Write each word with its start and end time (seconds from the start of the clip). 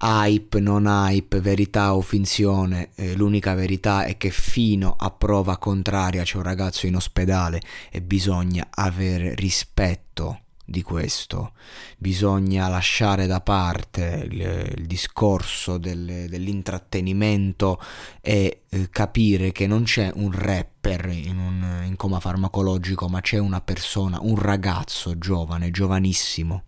hype, 0.00 0.60
non 0.60 0.84
hype, 0.86 1.40
verità 1.40 1.94
o 1.94 2.00
finzione, 2.00 2.90
eh, 2.94 3.14
l'unica 3.14 3.54
verità 3.54 4.04
è 4.04 4.16
che 4.16 4.30
fino 4.30 4.94
a 4.98 5.10
prova 5.10 5.58
contraria 5.58 6.22
c'è 6.22 6.36
un 6.36 6.42
ragazzo 6.42 6.86
in 6.86 6.96
ospedale 6.96 7.60
e 7.90 8.02
bisogna 8.02 8.68
avere 8.70 9.34
rispetto 9.34 10.40
di 10.66 10.82
questo, 10.82 11.52
bisogna 11.98 12.68
lasciare 12.68 13.26
da 13.26 13.40
parte 13.40 14.26
il, 14.30 14.74
il 14.78 14.86
discorso 14.86 15.76
del, 15.76 16.26
dell'intrattenimento 16.28 17.80
e 18.22 18.62
eh, 18.68 18.88
capire 18.90 19.52
che 19.52 19.66
non 19.66 19.82
c'è 19.82 20.10
un 20.14 20.32
rapper 20.32 21.06
in, 21.06 21.38
un, 21.38 21.82
in 21.84 21.96
coma 21.96 22.18
farmacologico, 22.18 23.08
ma 23.08 23.20
c'è 23.20 23.38
una 23.38 23.60
persona, 23.60 24.18
un 24.22 24.36
ragazzo 24.36 25.18
giovane, 25.18 25.70
giovanissimo 25.70 26.64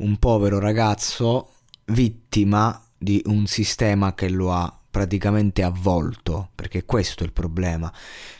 un 0.00 0.18
povero 0.18 0.58
ragazzo 0.58 1.54
vittima 1.86 2.82
di 2.96 3.22
un 3.26 3.46
sistema 3.46 4.14
che 4.14 4.28
lo 4.28 4.52
ha 4.52 4.74
praticamente 4.90 5.62
avvolto, 5.62 6.50
perché 6.54 6.84
questo 6.84 7.22
è 7.22 7.26
il 7.26 7.32
problema. 7.32 7.92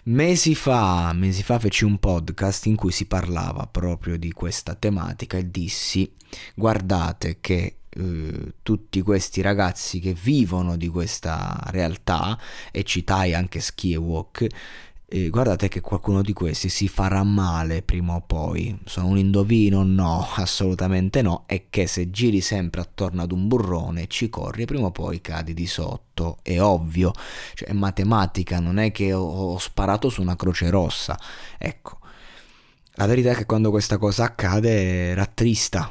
Mesi 0.04 0.54
fa, 0.54 1.12
mesi 1.14 1.42
fa 1.42 1.58
feci 1.58 1.84
un 1.84 1.98
podcast 1.98 2.66
in 2.66 2.76
cui 2.76 2.90
si 2.90 3.06
parlava 3.06 3.66
proprio 3.66 4.18
di 4.18 4.32
questa 4.32 4.74
tematica 4.74 5.36
e 5.36 5.50
dissi 5.50 6.12
guardate 6.54 7.38
che 7.40 7.76
eh, 7.88 8.54
tutti 8.62 9.00
questi 9.02 9.40
ragazzi 9.40 10.00
che 10.00 10.12
vivono 10.12 10.76
di 10.76 10.88
questa 10.88 11.60
realtà 11.66 12.38
e 12.70 12.82
citai 12.84 13.34
anche 13.34 13.60
Ski 13.60 13.94
eh, 15.12 15.28
guardate 15.28 15.66
che 15.66 15.80
qualcuno 15.80 16.22
di 16.22 16.32
questi 16.32 16.68
si 16.68 16.86
farà 16.86 17.24
male 17.24 17.82
prima 17.82 18.14
o 18.14 18.20
poi. 18.20 18.78
Sono 18.84 19.08
un 19.08 19.18
indovino? 19.18 19.82
No, 19.82 20.24
assolutamente 20.36 21.20
no. 21.20 21.44
E 21.46 21.66
che 21.68 21.88
se 21.88 22.10
giri 22.10 22.40
sempre 22.40 22.80
attorno 22.80 23.22
ad 23.22 23.32
un 23.32 23.48
burrone 23.48 24.06
ci 24.06 24.28
corri, 24.28 24.66
prima 24.66 24.86
o 24.86 24.90
poi 24.92 25.20
cadi 25.20 25.52
di 25.52 25.66
sotto. 25.66 26.38
È 26.42 26.60
ovvio, 26.60 27.12
cioè 27.54 27.68
è 27.68 27.72
matematica, 27.72 28.60
non 28.60 28.78
è 28.78 28.92
che 28.92 29.12
ho 29.12 29.58
sparato 29.58 30.08
su 30.10 30.22
una 30.22 30.36
croce 30.36 30.70
rossa. 30.70 31.18
Ecco, 31.58 31.98
la 32.94 33.06
verità 33.06 33.30
è 33.30 33.34
che 33.34 33.46
quando 33.46 33.70
questa 33.70 33.98
cosa 33.98 34.24
accade 34.24 35.12
rattrista 35.14 35.90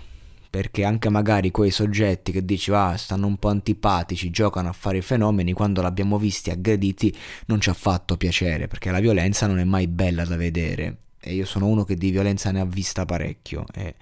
perché 0.49 0.83
anche 0.83 1.09
magari 1.09 1.51
quei 1.51 1.71
soggetti 1.71 2.31
che 2.31 2.43
dici 2.43 2.71
ah, 2.71 2.97
stanno 2.97 3.27
un 3.27 3.37
po' 3.37 3.49
antipatici, 3.49 4.29
giocano 4.31 4.69
a 4.69 4.73
fare 4.73 4.97
i 4.97 5.01
fenomeni, 5.01 5.53
quando 5.53 5.81
l'abbiamo 5.81 6.17
visti 6.17 6.49
aggrediti 6.49 7.15
non 7.47 7.61
ci 7.61 7.69
ha 7.69 7.73
fatto 7.73 8.17
piacere, 8.17 8.67
perché 8.67 8.91
la 8.91 8.99
violenza 8.99 9.47
non 9.47 9.59
è 9.59 9.63
mai 9.63 9.87
bella 9.87 10.25
da 10.25 10.35
vedere 10.35 10.97
e 11.19 11.33
io 11.33 11.45
sono 11.45 11.67
uno 11.67 11.83
che 11.83 11.95
di 11.95 12.11
violenza 12.11 12.51
ne 12.51 12.59
ha 12.59 12.65
vista 12.65 13.05
parecchio 13.05 13.65
e 13.73 13.95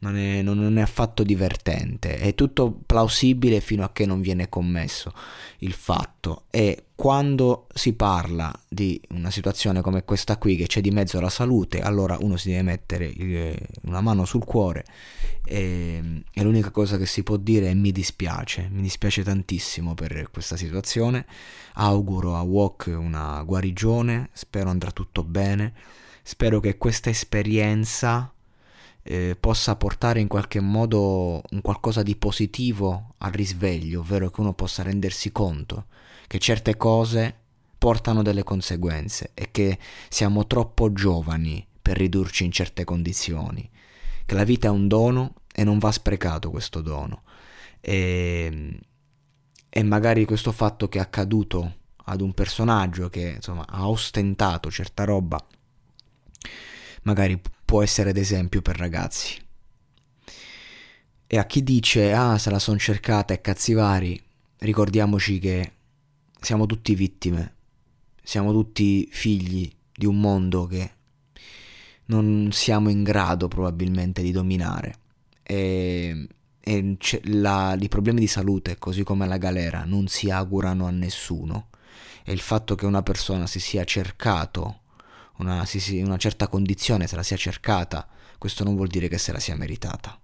non 0.00 0.16
è, 0.16 0.42
non 0.42 0.78
è, 0.78 0.80
affatto 0.80 1.22
divertente, 1.22 2.16
è 2.16 2.34
tutto 2.34 2.80
plausibile 2.86 3.60
fino 3.60 3.84
a 3.84 3.92
che 3.92 4.06
non 4.06 4.20
viene 4.20 4.48
commesso 4.48 5.12
il 5.58 5.72
fatto. 5.72 6.44
E 6.50 6.86
quando 6.94 7.66
si 7.74 7.92
parla 7.92 8.52
di 8.66 9.00
una 9.10 9.30
situazione 9.30 9.82
come 9.82 10.04
questa 10.04 10.38
qui 10.38 10.56
che 10.56 10.66
c'è 10.66 10.80
di 10.80 10.90
mezzo 10.90 11.20
la 11.20 11.28
salute, 11.28 11.80
allora 11.80 12.16
uno 12.20 12.36
si 12.36 12.48
deve 12.48 12.62
mettere 12.62 13.12
eh, 13.12 13.58
una 13.82 14.00
mano 14.00 14.24
sul 14.24 14.44
cuore 14.44 14.84
e, 15.44 16.22
e 16.32 16.42
l'unica 16.42 16.70
cosa 16.70 16.96
che 16.96 17.06
si 17.06 17.22
può 17.22 17.36
dire 17.36 17.68
è 17.68 17.74
mi 17.74 17.92
dispiace, 17.92 18.68
mi 18.70 18.82
dispiace 18.82 19.22
tantissimo 19.22 19.94
per 19.94 20.30
questa 20.30 20.56
situazione, 20.56 21.26
auguro 21.74 22.36
a 22.36 22.42
Walk 22.42 22.86
una 22.86 23.42
guarigione, 23.42 24.30
spero 24.32 24.70
andrà 24.70 24.90
tutto 24.92 25.24
bene, 25.24 25.74
spero 26.22 26.60
che 26.60 26.78
questa 26.78 27.10
esperienza 27.10 28.32
eh, 29.02 29.36
possa 29.38 29.76
portare 29.76 30.20
in 30.20 30.28
qualche 30.28 30.60
modo 30.60 31.42
un 31.50 31.60
qualcosa 31.60 32.02
di 32.02 32.16
positivo 32.16 33.14
al 33.18 33.32
risveglio, 33.32 34.00
ovvero 34.00 34.30
che 34.30 34.40
uno 34.40 34.54
possa 34.54 34.82
rendersi 34.82 35.32
conto 35.32 35.86
che 36.30 36.38
certe 36.38 36.76
cose 36.76 37.34
portano 37.76 38.22
delle 38.22 38.44
conseguenze 38.44 39.32
e 39.34 39.48
che 39.50 39.80
siamo 40.08 40.46
troppo 40.46 40.92
giovani 40.92 41.66
per 41.82 41.96
ridurci 41.96 42.44
in 42.44 42.52
certe 42.52 42.84
condizioni, 42.84 43.68
che 44.24 44.34
la 44.36 44.44
vita 44.44 44.68
è 44.68 44.70
un 44.70 44.86
dono 44.86 45.34
e 45.52 45.64
non 45.64 45.78
va 45.78 45.90
sprecato 45.90 46.50
questo 46.50 46.82
dono. 46.82 47.22
E, 47.80 48.78
e 49.68 49.82
magari 49.82 50.24
questo 50.24 50.52
fatto 50.52 50.88
che 50.88 50.98
è 50.98 51.00
accaduto 51.00 51.78
ad 52.04 52.20
un 52.20 52.32
personaggio 52.32 53.08
che 53.08 53.32
insomma 53.34 53.66
ha 53.66 53.88
ostentato 53.88 54.70
certa 54.70 55.02
roba, 55.02 55.44
magari 57.02 57.40
può 57.64 57.82
essere 57.82 58.12
d'esempio 58.12 58.62
per 58.62 58.76
ragazzi. 58.76 59.38
E 61.26 61.38
a 61.38 61.46
chi 61.46 61.62
dice 61.62 62.12
ah 62.12 62.38
se 62.38 62.50
la 62.50 62.58
son 62.58 62.78
cercata 62.78 63.32
e 63.32 63.40
cazzi 63.40 63.72
vari, 63.72 64.20
ricordiamoci 64.58 65.38
che 65.38 65.72
siamo 66.40 66.66
tutti 66.66 66.94
vittime, 66.94 67.54
siamo 68.22 68.52
tutti 68.52 69.08
figli 69.10 69.70
di 69.92 70.06
un 70.06 70.18
mondo 70.18 70.66
che 70.66 70.90
non 72.06 72.48
siamo 72.52 72.88
in 72.88 73.02
grado 73.02 73.48
probabilmente 73.48 74.22
di 74.22 74.32
dominare. 74.32 74.96
E, 75.42 76.26
e 76.58 76.96
la, 77.24 77.76
i 77.80 77.88
problemi 77.88 78.20
di 78.20 78.26
salute, 78.26 78.78
così 78.78 79.02
come 79.02 79.26
la 79.26 79.38
galera, 79.38 79.84
non 79.84 80.08
si 80.08 80.30
augurano 80.30 80.86
a 80.86 80.90
nessuno. 80.90 81.68
E 82.24 82.32
il 82.32 82.40
fatto 82.40 82.74
che 82.74 82.86
una 82.86 83.02
persona 83.02 83.46
si 83.46 83.60
sia 83.60 83.84
cercato 83.84 84.79
una, 85.40 85.64
una 86.02 86.16
certa 86.16 86.48
condizione, 86.48 87.06
se 87.06 87.16
la 87.16 87.22
sia 87.22 87.36
cercata, 87.36 88.06
questo 88.38 88.64
non 88.64 88.76
vuol 88.76 88.88
dire 88.88 89.08
che 89.08 89.18
se 89.18 89.32
la 89.32 89.40
sia 89.40 89.56
meritata. 89.56 90.18